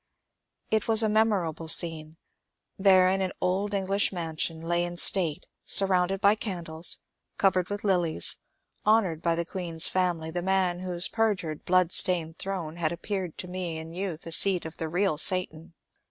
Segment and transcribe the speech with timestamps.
[0.71, 2.17] It was a memorable scene.
[2.75, 7.01] There in an old English mansion lay in state, surrounded by candles,
[7.37, 8.37] covered with lilies,
[8.83, 13.47] honoured by the Queen's family, the man whose perjured, blood stained throne had appeared to
[13.47, 15.75] nle in youth a seat of the real Satan.